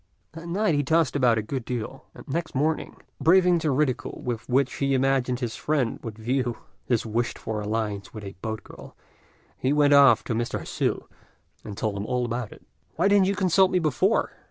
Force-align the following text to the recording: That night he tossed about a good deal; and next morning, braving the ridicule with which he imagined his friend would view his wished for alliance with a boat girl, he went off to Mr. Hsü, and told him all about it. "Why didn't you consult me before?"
That 0.31 0.47
night 0.49 0.73
he 0.73 0.81
tossed 0.81 1.15
about 1.15 1.37
a 1.37 1.43
good 1.43 1.63
deal; 1.63 2.05
and 2.15 2.27
next 2.27 2.55
morning, 2.55 2.95
braving 3.21 3.59
the 3.59 3.69
ridicule 3.69 4.19
with 4.25 4.49
which 4.49 4.73
he 4.77 4.95
imagined 4.95 5.41
his 5.41 5.55
friend 5.55 5.99
would 6.01 6.17
view 6.17 6.57
his 6.87 7.05
wished 7.05 7.37
for 7.37 7.61
alliance 7.61 8.11
with 8.11 8.23
a 8.23 8.33
boat 8.41 8.63
girl, 8.63 8.95
he 9.59 9.71
went 9.71 9.93
off 9.93 10.23
to 10.23 10.33
Mr. 10.33 10.59
Hsü, 10.61 11.05
and 11.63 11.77
told 11.77 11.95
him 11.97 12.07
all 12.07 12.25
about 12.25 12.51
it. 12.51 12.65
"Why 12.95 13.07
didn't 13.09 13.27
you 13.27 13.35
consult 13.35 13.69
me 13.69 13.77
before?" 13.77 14.31